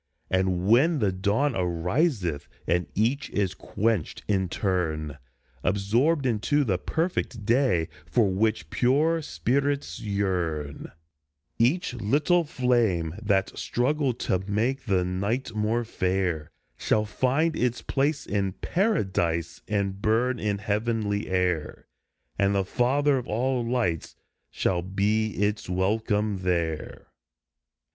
[0.31, 5.19] And when the dawn ariseth, and each is quenched in turn,
[5.63, 10.91] Absorbed into the perfect day for which pure spirits yearn;
[11.59, 18.25] Each little flame that struggled to make the night more fair Shall find its place
[18.25, 21.85] in Paradise and burn in heavenly air,
[22.39, 24.15] And the Father of all Lights
[24.49, 27.05] shall be its welcome there.